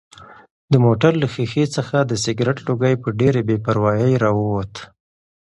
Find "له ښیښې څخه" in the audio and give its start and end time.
1.21-1.97